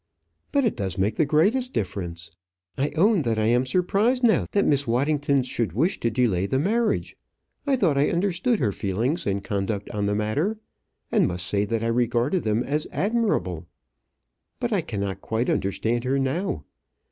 "But 0.51 0.65
it 0.65 0.75
does 0.75 0.97
make 0.97 1.17
the 1.17 1.27
greatest 1.27 1.73
difference. 1.73 2.31
I 2.75 2.89
own 2.95 3.21
that 3.21 3.37
I 3.37 3.45
am 3.45 3.67
surprised 3.67 4.23
now 4.23 4.47
that 4.51 4.65
Miss 4.65 4.87
Waddington 4.87 5.43
should 5.43 5.73
wish 5.73 5.99
to 5.99 6.09
delay 6.09 6.47
the 6.47 6.57
marriage. 6.57 7.15
I 7.67 7.75
thought 7.75 7.99
I 7.99 8.09
understood 8.09 8.57
her 8.57 8.71
feelings 8.71 9.27
and 9.27 9.43
conduct 9.43 9.91
on 9.91 10.07
the 10.07 10.15
matter, 10.15 10.57
and 11.11 11.27
must 11.27 11.45
say 11.45 11.65
that 11.65 11.83
I 11.83 11.87
regarded 11.89 12.41
them 12.41 12.63
as 12.63 12.87
admirable. 12.91 13.67
But 14.59 14.73
I 14.73 14.81
cannot 14.81 15.21
quite 15.21 15.51
understand 15.51 16.03
her 16.05 16.17
now. 16.17 16.65